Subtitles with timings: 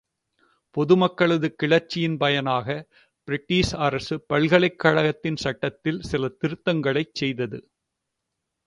[0.77, 2.67] பொது மக்களது கிளர்ச்சியின் பயனாக,
[3.27, 7.61] பிரிட்டிஷ் அரசு பல்கலைக் கழகத்தின் சட்டத்தில் சில திருத்தங்களைச் செய்தது.